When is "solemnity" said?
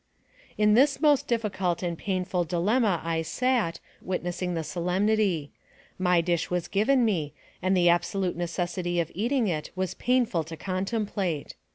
4.63-5.51